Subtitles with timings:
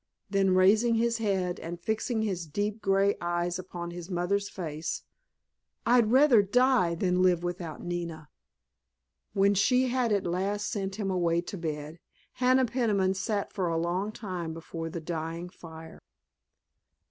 [0.31, 5.03] Then raising his head and fixing his deep grey eyes upon his mother's face,
[5.85, 8.27] "I'd rather die than live without Nina."
[9.33, 11.99] When she had at last sent him away to bed
[12.33, 15.99] Hannah Peniman sat for a long time before the dying fire.